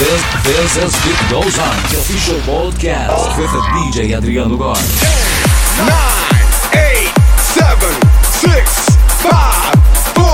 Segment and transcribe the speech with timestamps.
[0.00, 4.80] This, this is It Goes On, the official podcast with DJ Adriano Góes.
[4.98, 6.40] 10, 9,
[6.72, 8.00] 8, 7,
[8.32, 9.76] 6, 5,
[10.16, 10.24] 4,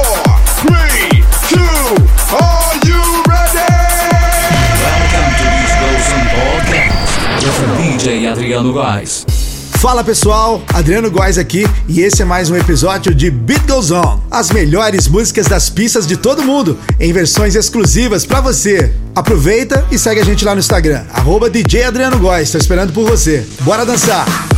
[0.70, 1.18] 3,
[1.50, 1.58] 2,
[2.38, 3.66] are you ready?
[4.86, 9.35] Welcome to Big Goes On podcast with DJ Adriano Góes.
[9.78, 14.20] Fala pessoal, Adriano Góes aqui e esse é mais um episódio de Beat Goes On,
[14.30, 18.92] as melhores músicas das pistas de todo mundo, em versões exclusivas para você.
[19.14, 23.08] Aproveita e segue a gente lá no Instagram, arroba DJ Adriano Góes, tô esperando por
[23.08, 23.46] você.
[23.60, 24.55] Bora dançar!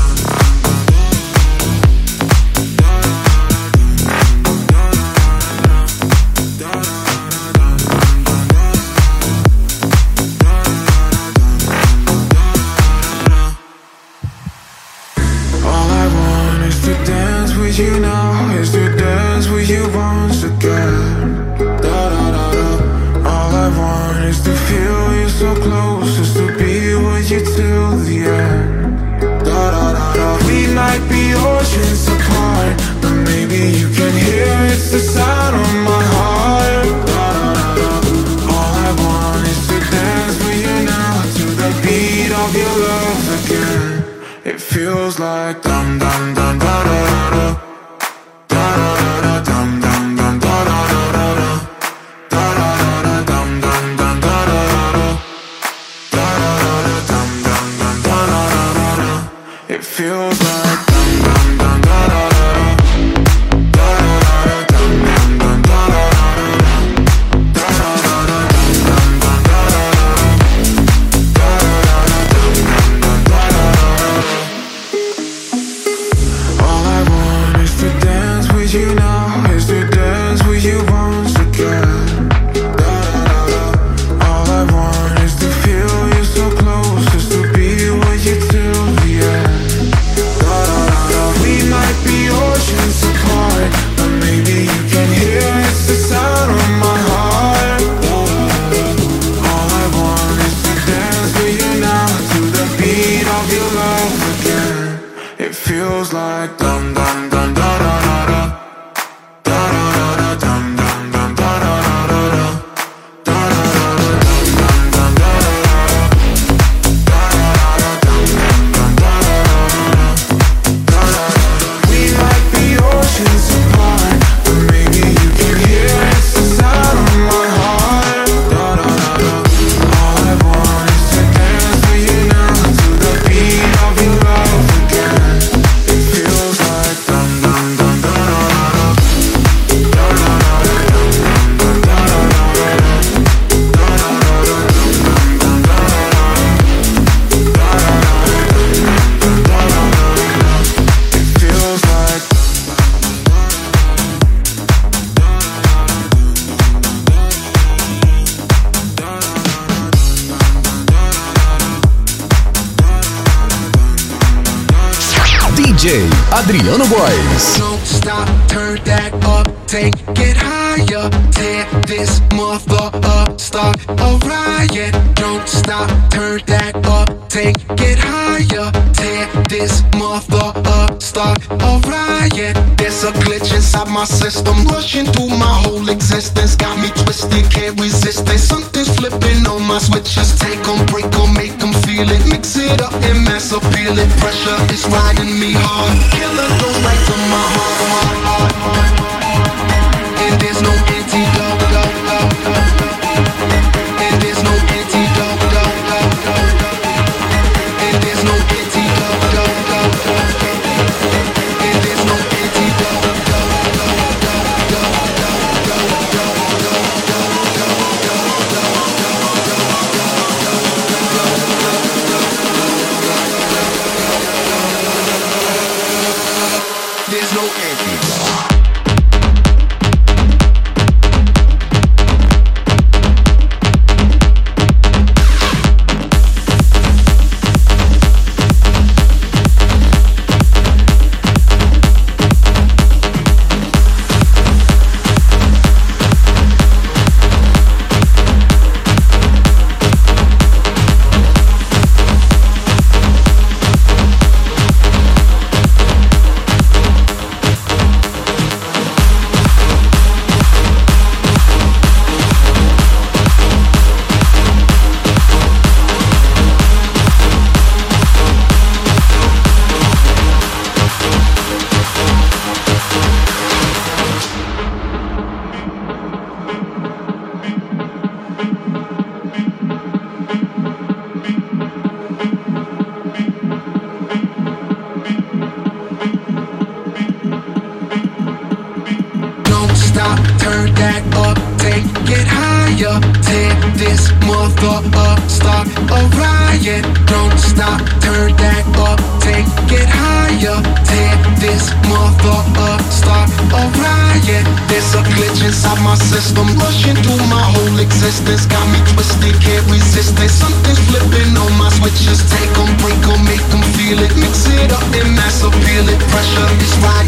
[183.99, 186.55] my system, rushing through my whole existence.
[186.55, 188.39] Got me twisted, can't resist it.
[188.39, 190.39] Something's flipping on my switches.
[190.39, 192.23] Take them, break them, make them feel it.
[192.31, 194.11] Mix it up and up, peel it.
[194.23, 195.99] Pressure is riding me hard.
[196.15, 196.68] Killer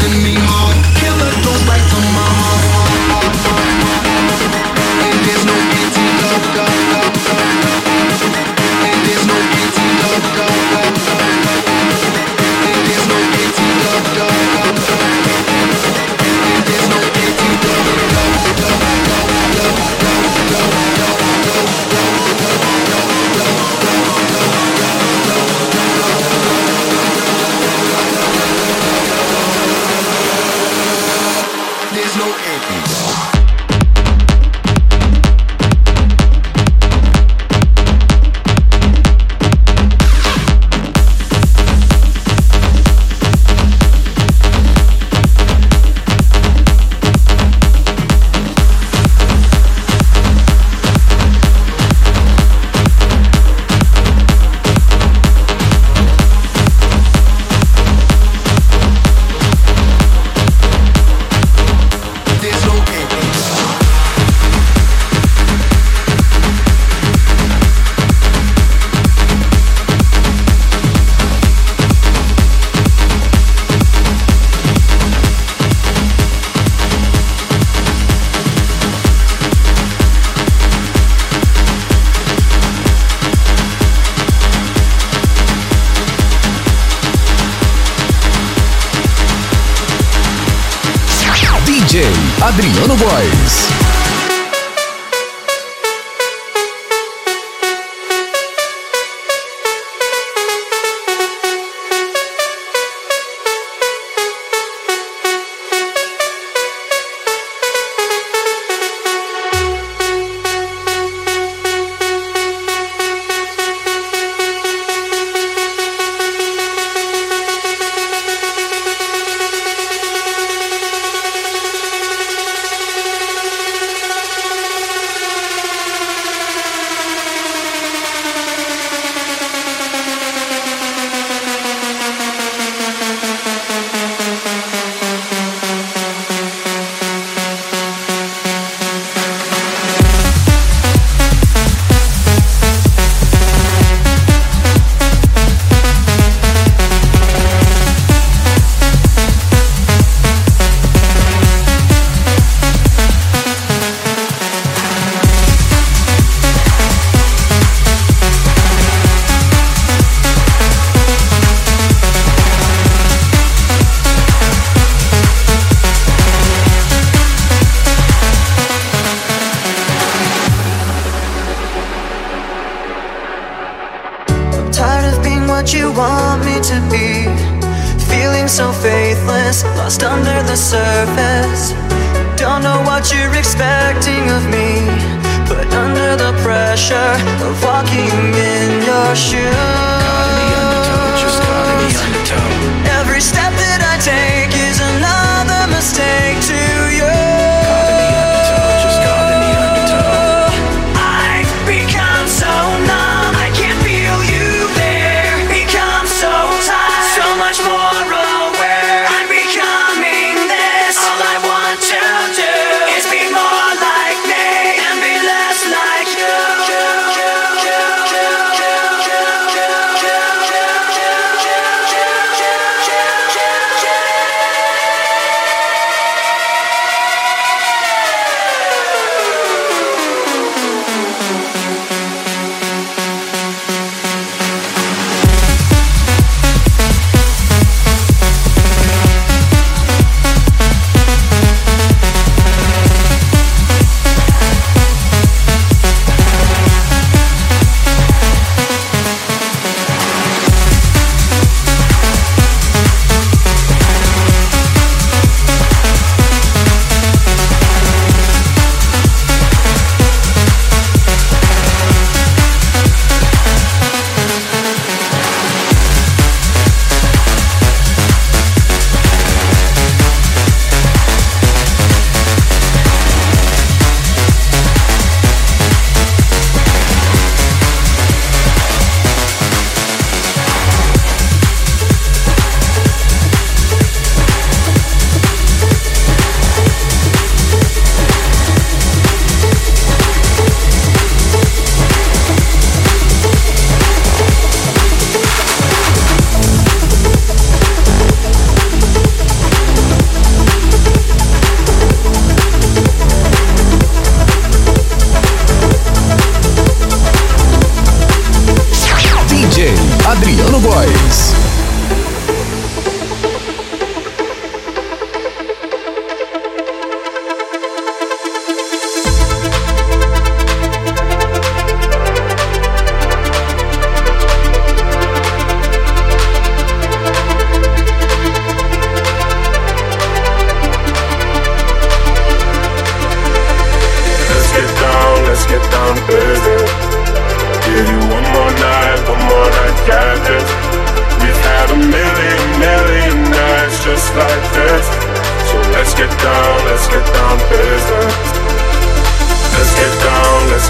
[0.03, 0.50] is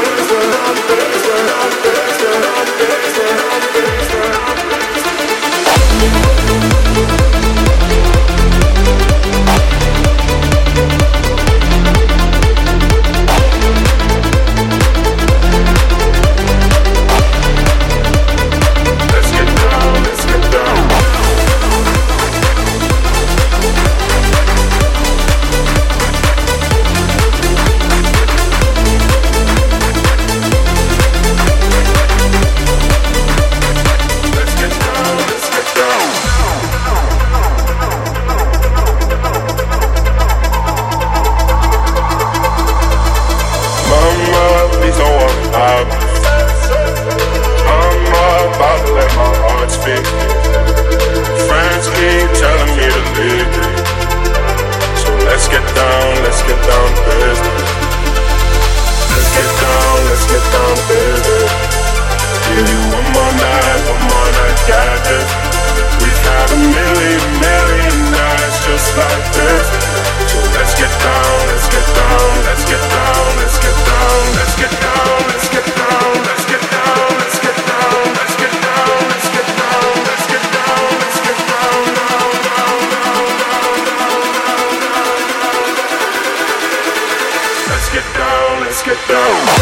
[89.28, 89.57] Boom!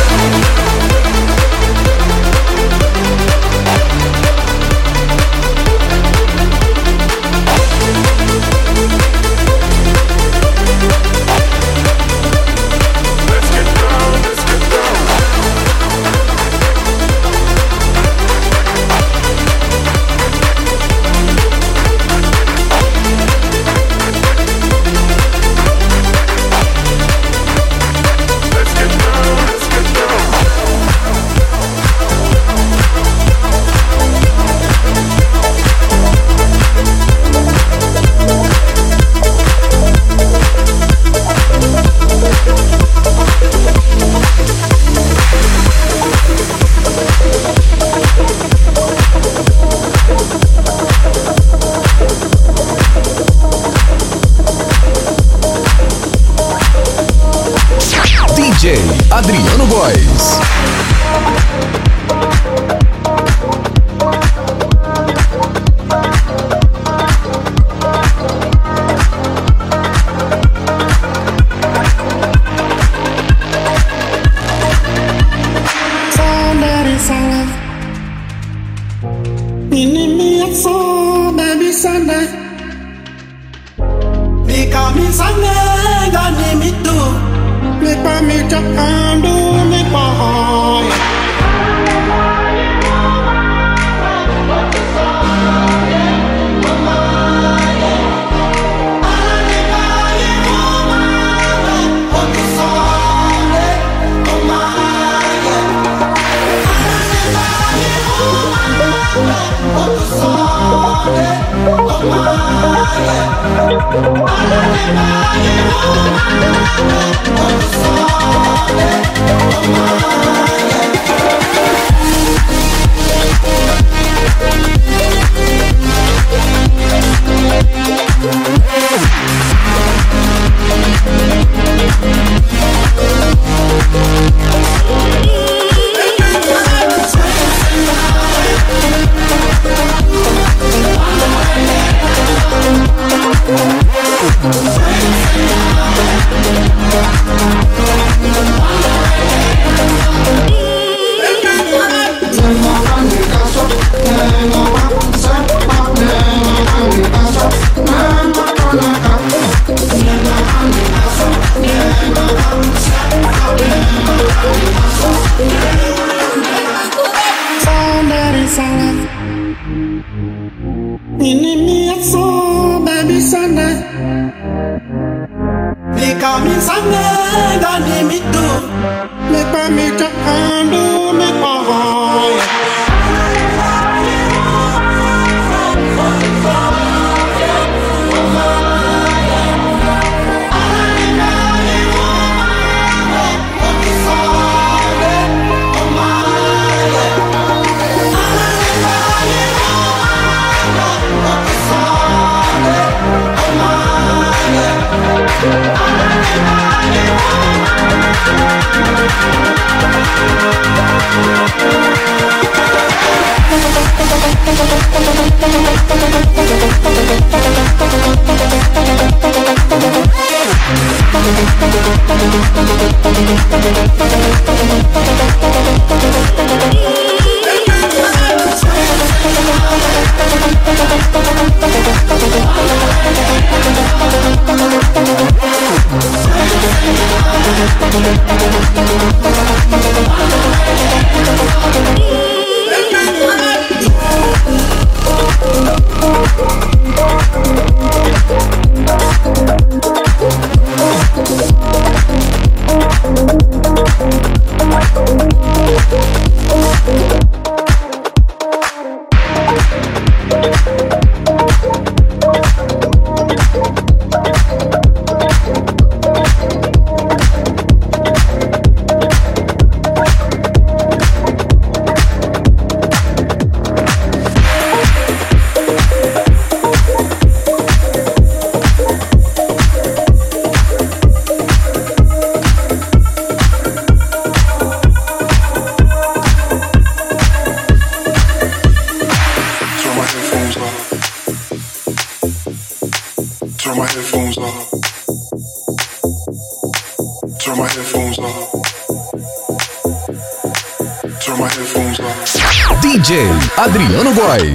[304.16, 304.55] Goiás.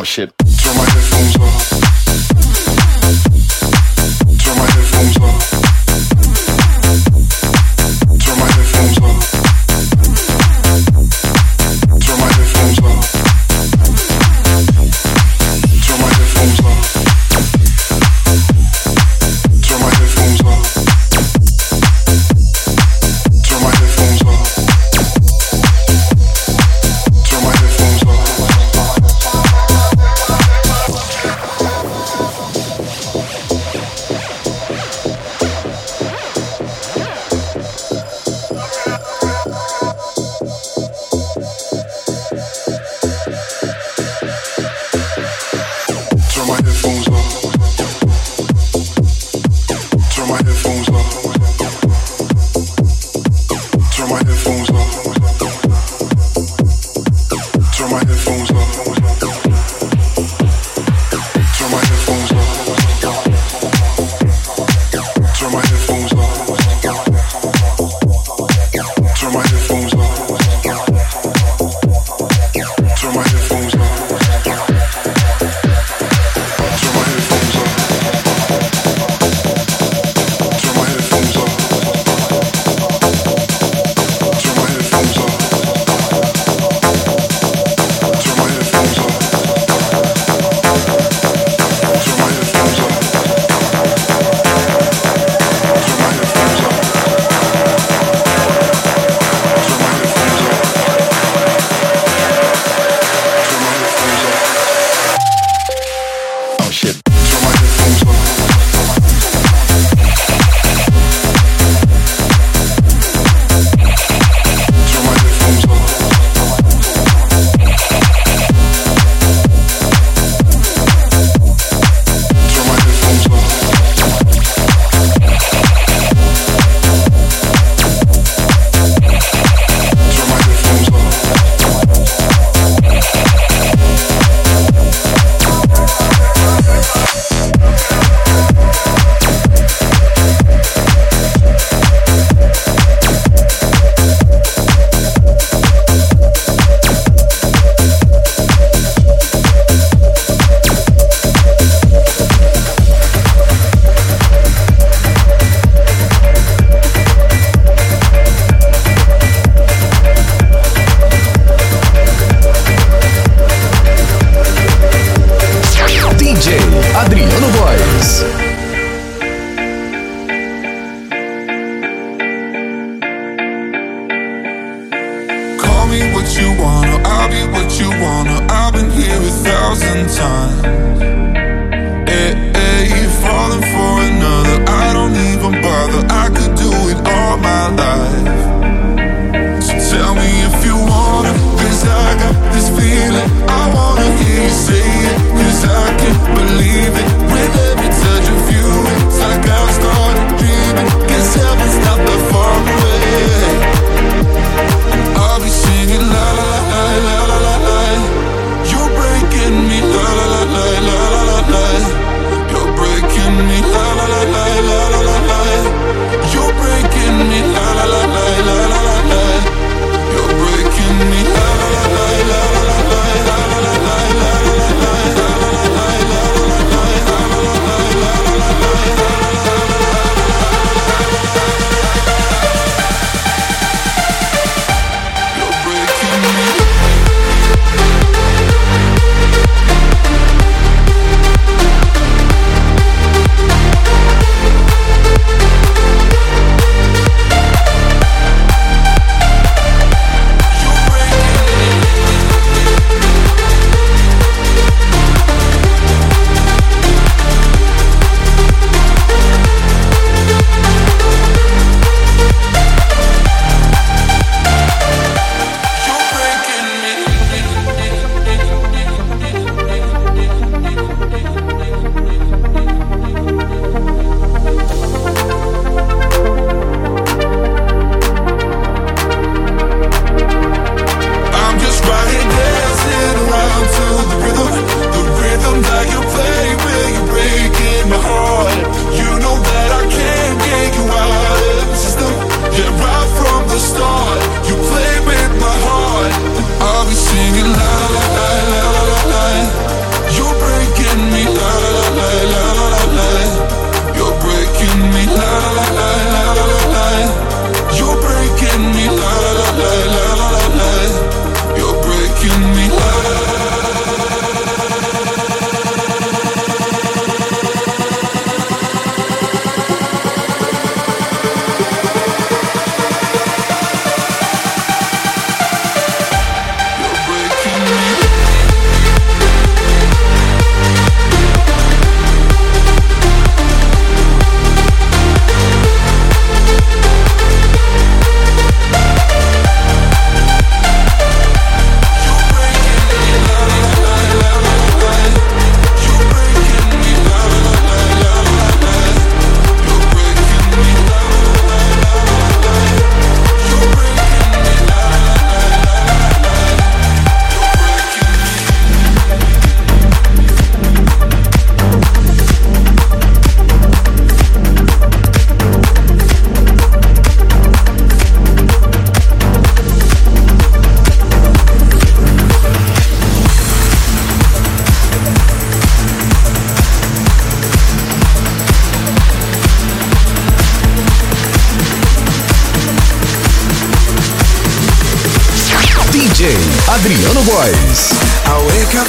[0.00, 0.32] Oh shit.
[0.38, 1.70] Turn my headphones off.
[4.42, 5.49] Turn my headphones off.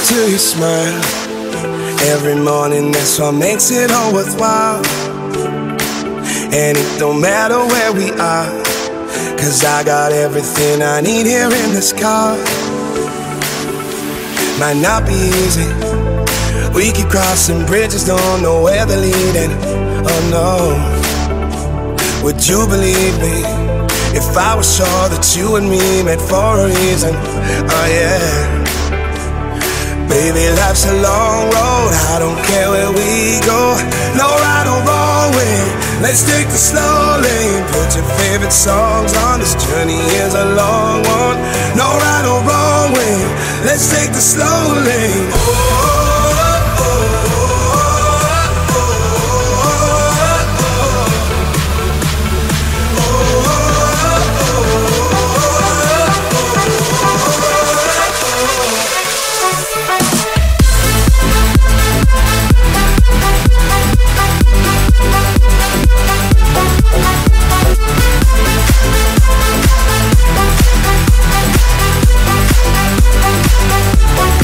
[0.06, 1.00] till you smile.
[2.14, 4.82] Every morning, that's what makes it all worthwhile.
[6.52, 8.50] And it don't matter where we are,
[9.38, 12.36] cause I got everything I need here in this car.
[14.58, 15.70] Might not be easy.
[16.74, 19.52] We keep crossing bridges, don't know where they're leading.
[20.08, 20.56] Oh no,
[22.24, 23.44] would you believe me?
[24.14, 28.61] If I was sure that you and me met for a reason, oh yeah.
[30.12, 31.90] Baby, life's a long road.
[32.12, 33.80] I don't care where we go.
[34.12, 35.56] No right or wrong way.
[36.04, 37.64] Let's take the slow lane.
[37.72, 39.40] Put your favorite songs on.
[39.40, 41.40] This journey is a long one.
[41.80, 43.16] No right or wrong way.
[43.64, 45.51] Let's take the slow lane.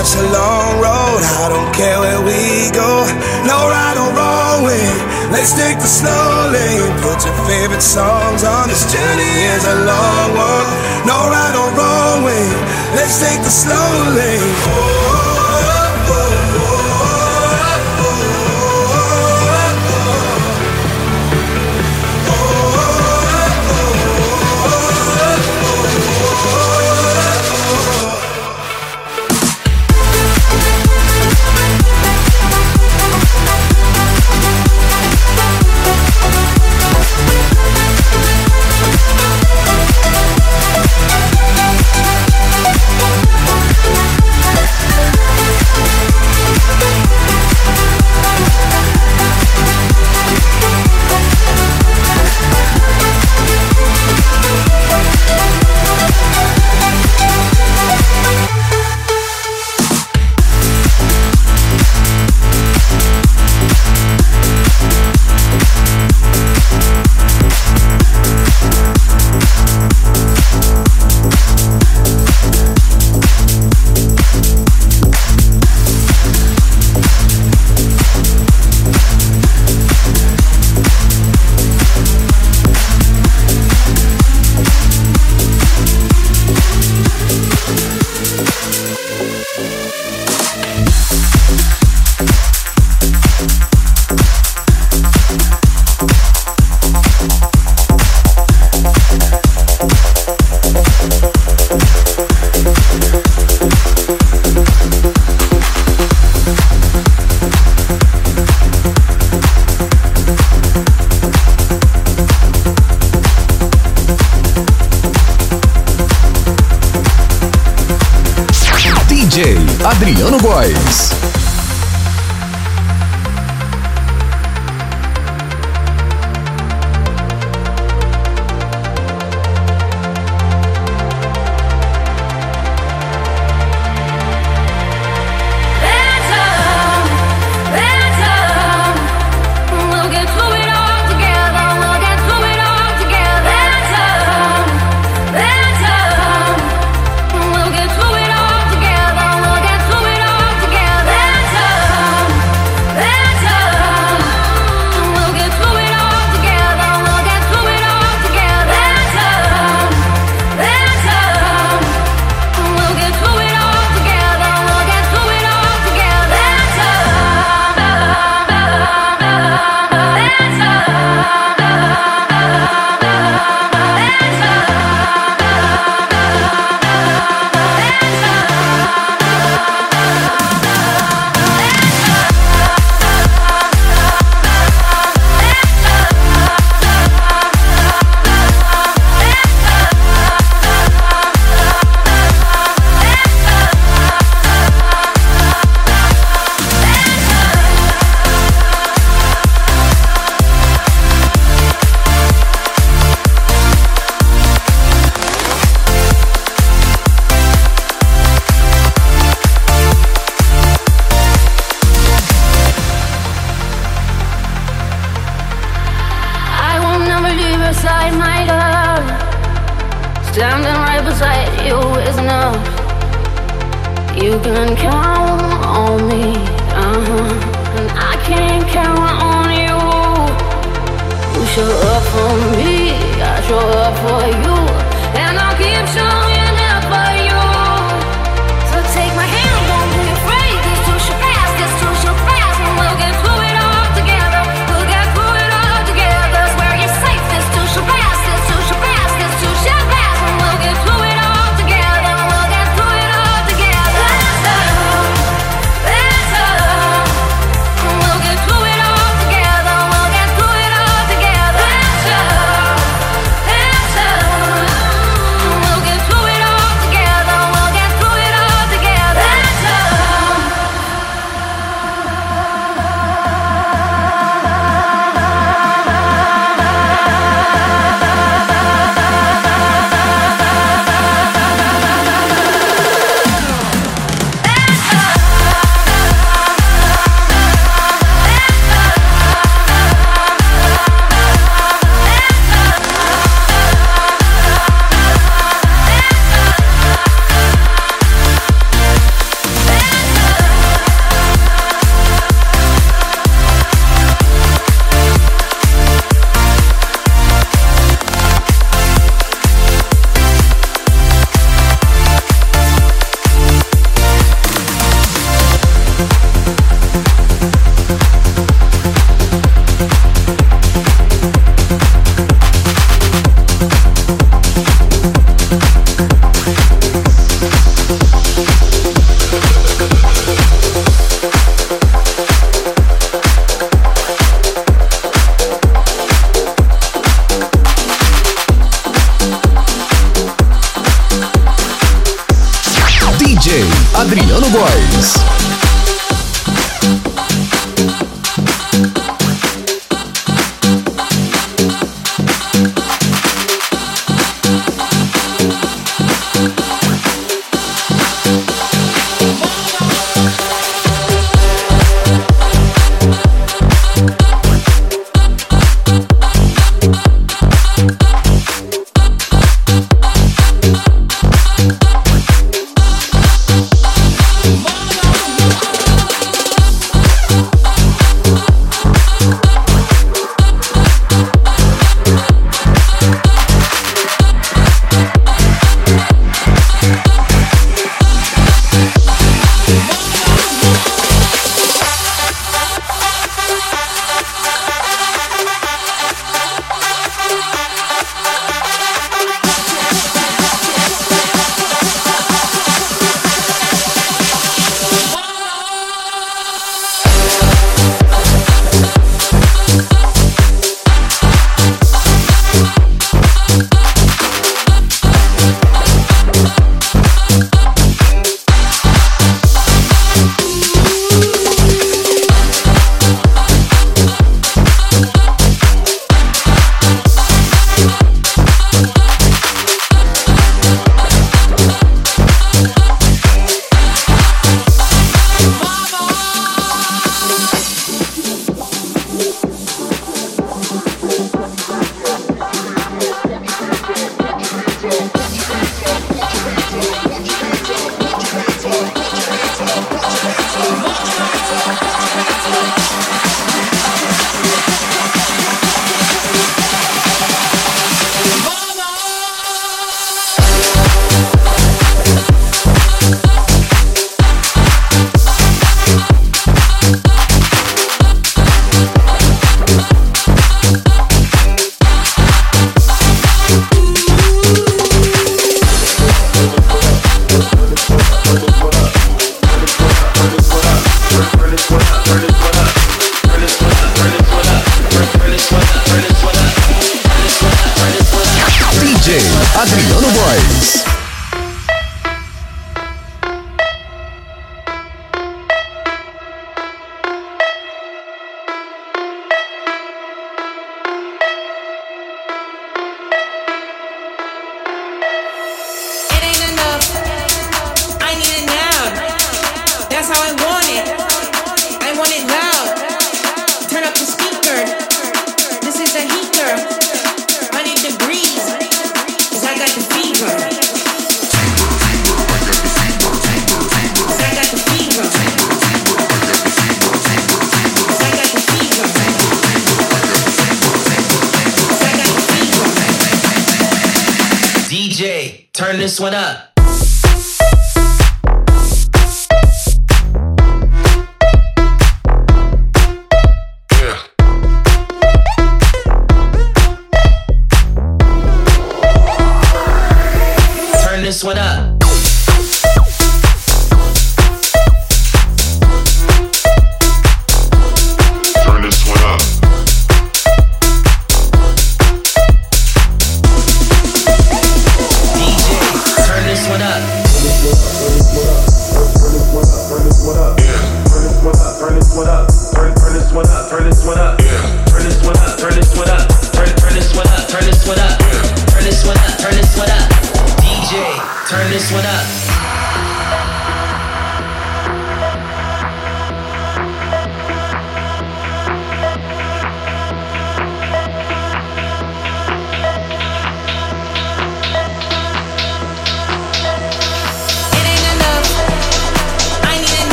[0.00, 1.20] Life's a long road.
[1.44, 3.04] I don't care where we go.
[3.44, 4.80] No right or wrong way.
[5.28, 6.88] Let's take the slow lane.
[7.04, 8.72] Put your favorite songs on.
[8.72, 10.68] This journey is a long one.
[11.04, 12.48] No right or wrong way.
[12.96, 14.54] Let's take the slow lane.
[14.72, 15.09] Oh,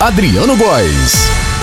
[0.00, 1.57] Adriano Góes.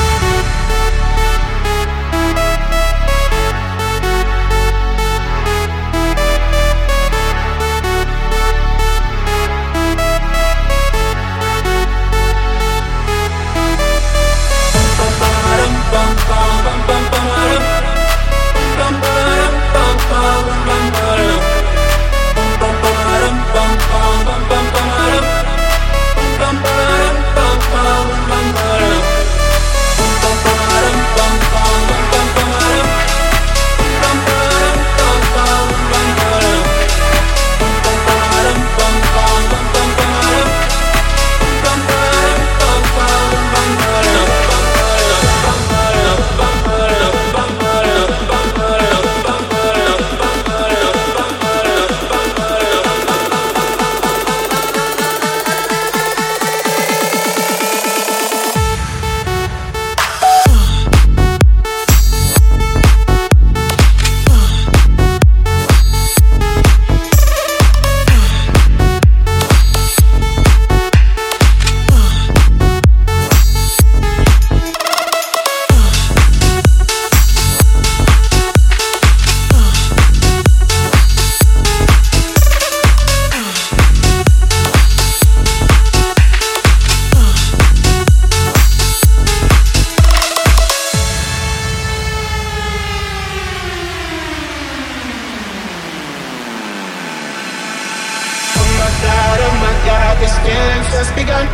[100.19, 101.45] this game's just begun.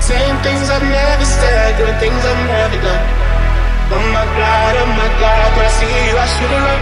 [0.00, 3.04] Same things I've never said, doing things I've never done.
[3.88, 6.80] Oh my god, oh my god, when I see you, I should have run.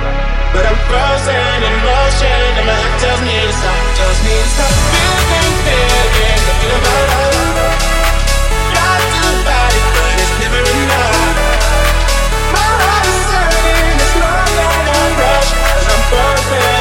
[0.53, 4.49] But I'm frozen in motion, and my heart tells me to stop, tells me to
[4.57, 4.73] stop.
[4.91, 7.87] Feeling, feeling, I about love.
[8.75, 11.57] Got to fight it, but it's never enough.
[12.57, 16.76] My heart is hurting, it's than a rush, cause I'm frozen.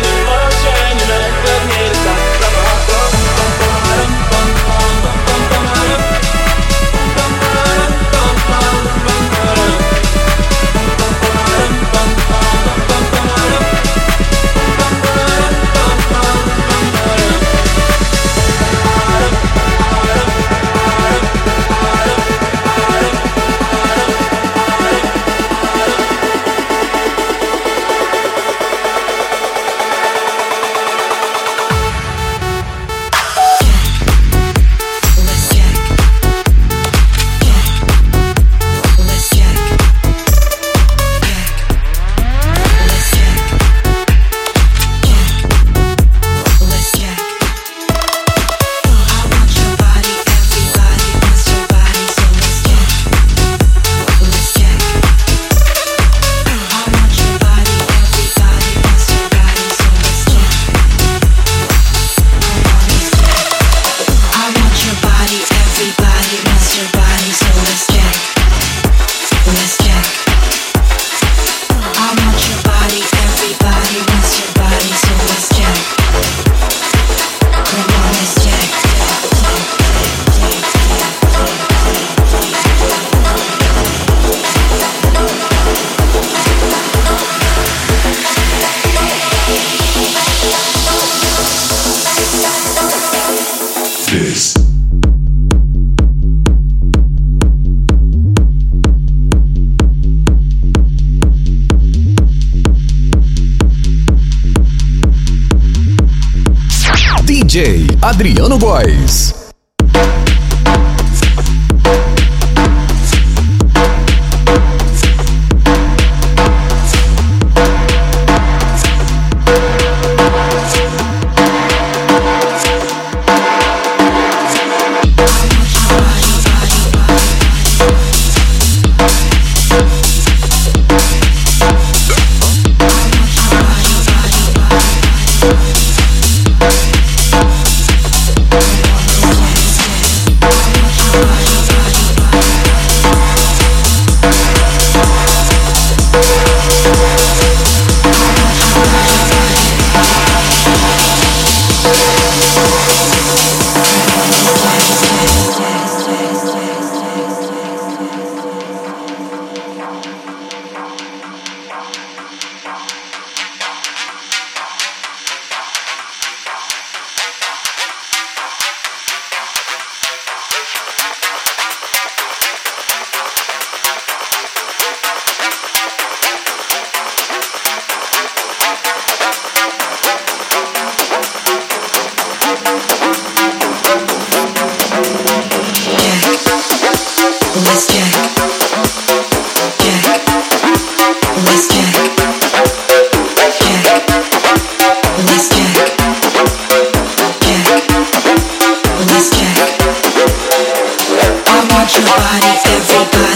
[108.15, 109.34] Adriano Góes.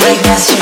[0.10, 0.59] I guess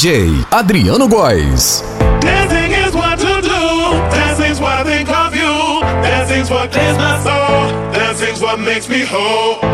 [0.00, 1.84] DJ Adriano Góes.
[2.22, 3.60] Dancing is what to do,
[4.08, 9.04] dancing's what I think of you, dancing's what clears my soul, dancing's what makes me
[9.04, 9.69] whole.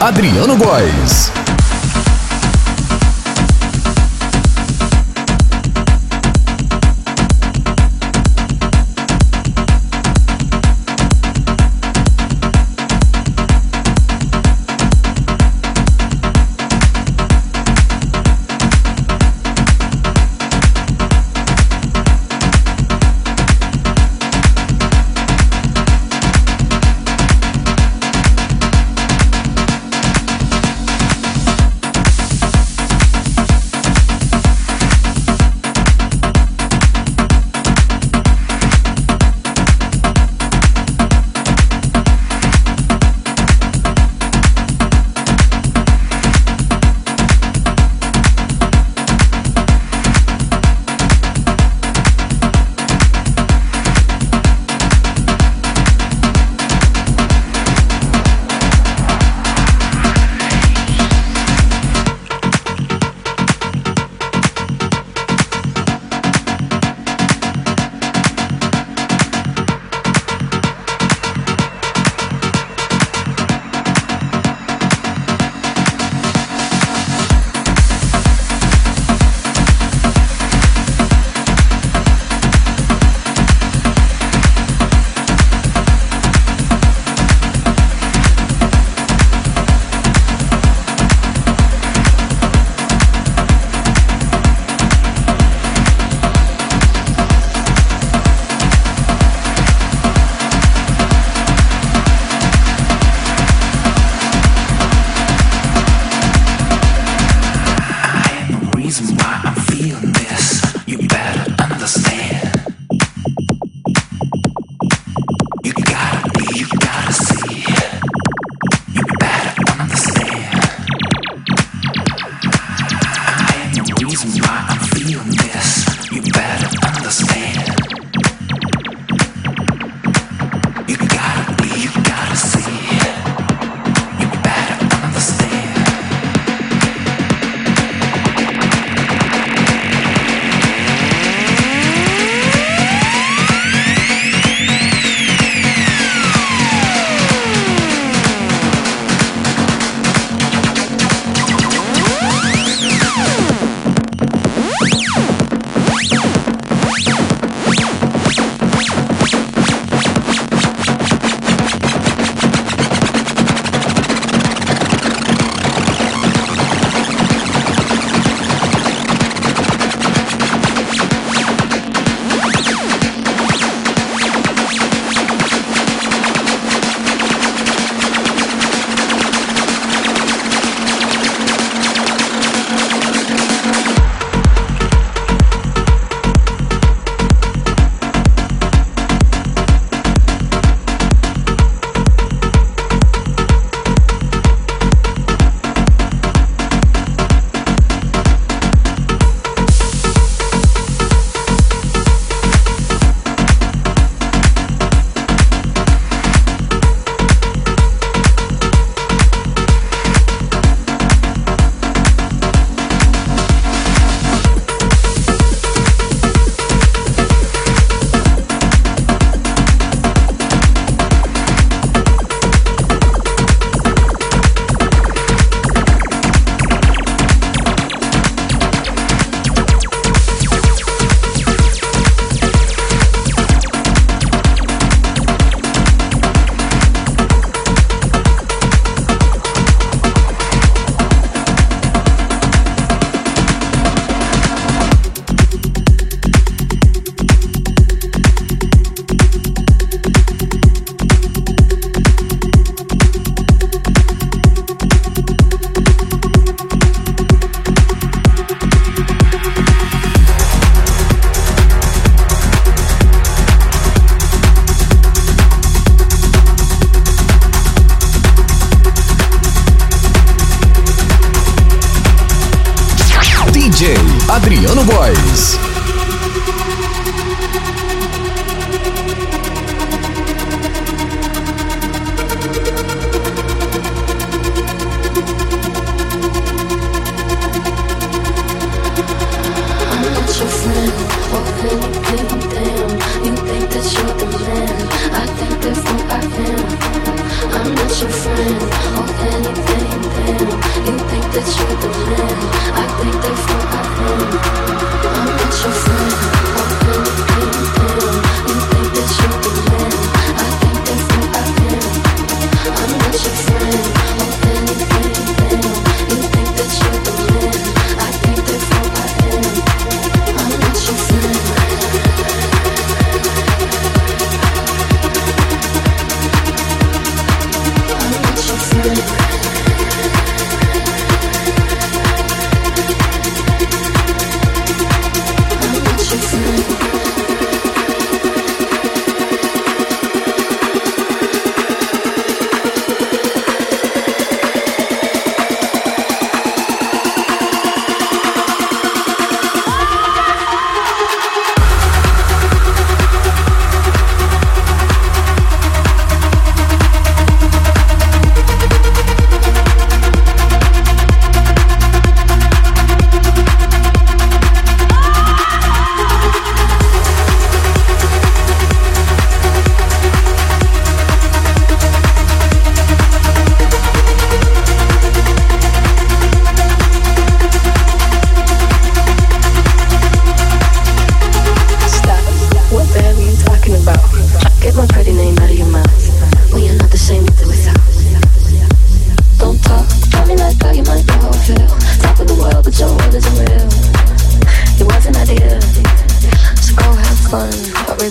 [0.00, 1.27] Adriano Góes.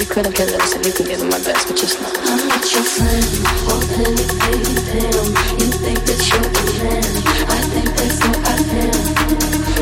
[0.08, 2.48] I couldn't care less if you can give it my best, but just know I'm
[2.48, 3.28] not your friend
[3.68, 4.64] or anything.
[4.88, 7.04] Damn, you think that you're the man.
[7.52, 9.04] I think therefore I am.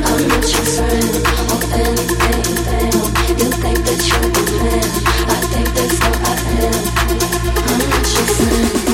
[0.02, 1.14] I'm not your friend
[1.54, 2.58] or anything.
[2.66, 3.06] Damn,
[3.38, 4.90] you think that you're the man.
[5.30, 6.82] I think therefore I am.
[7.70, 8.85] I'm not your friend.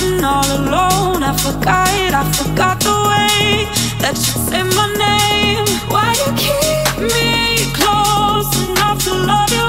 [0.00, 3.66] All alone, I forgot, I forgot the way
[3.98, 5.66] that you say my name.
[5.90, 9.66] Why you keep me close enough to love you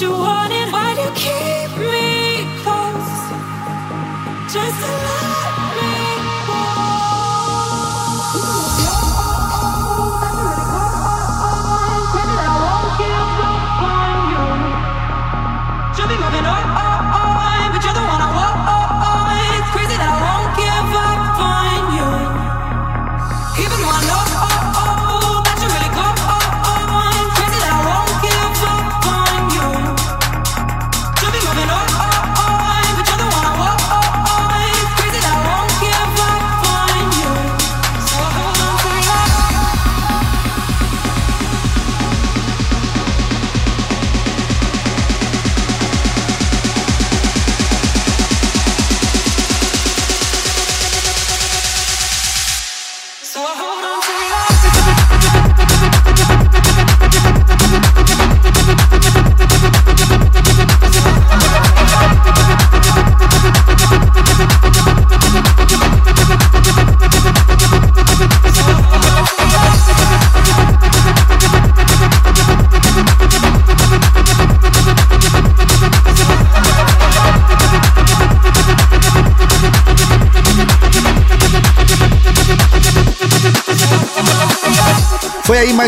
[0.00, 0.87] you want it.